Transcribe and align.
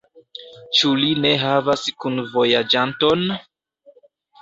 Ĉu 0.77 0.93
li 1.01 1.11
ne 1.27 1.35
havas 1.43 1.85
kunvojaĝanton? 2.07 3.27